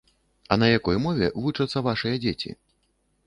А 0.47 0.53
на 0.61 0.69
якой 0.77 0.97
мове 1.03 1.27
вучацца 1.45 1.83
вашыя 1.89 2.15
дзеці? 2.23 2.51